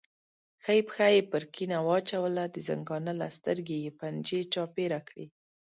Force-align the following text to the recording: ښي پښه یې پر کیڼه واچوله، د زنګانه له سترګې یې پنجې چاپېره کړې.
ښي 0.63 0.79
پښه 0.87 1.07
یې 1.15 1.21
پر 1.31 1.43
کیڼه 1.53 1.79
واچوله، 1.87 2.43
د 2.49 2.57
زنګانه 2.67 3.13
له 3.21 3.27
سترګې 3.37 3.77
یې 3.85 3.91
پنجې 3.99 4.41
چاپېره 4.53 4.99
کړې. 5.07 5.25